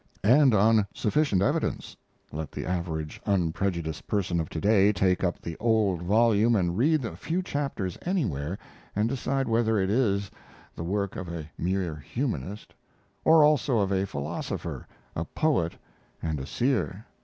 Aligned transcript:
And 0.23 0.55
on 0.55 0.87
sufficient 0.95 1.43
evidence: 1.43 1.95
let 2.31 2.51
the 2.51 2.65
average 2.65 3.21
unprejudiced 3.27 4.07
person 4.07 4.39
of 4.39 4.49
to 4.49 4.59
day 4.59 4.91
take 4.91 5.23
up 5.23 5.39
the 5.39 5.55
old 5.57 6.01
volume 6.01 6.55
and 6.55 6.75
read 6.75 7.05
a 7.05 7.15
few 7.15 7.43
chapters 7.43 7.99
anywhere 8.01 8.57
and 8.95 9.07
decide 9.07 9.47
whether 9.47 9.77
it 9.77 9.91
is 9.91 10.31
the 10.75 10.83
work 10.83 11.15
of 11.15 11.29
a 11.29 11.47
mere 11.55 11.97
humorist, 11.97 12.73
or 13.23 13.43
also 13.43 13.77
of 13.77 13.91
a 13.91 14.07
philosopher, 14.07 14.87
a 15.15 15.23
poet, 15.23 15.73
and 16.19 16.39
a 16.39 16.47
seer. 16.47 17.05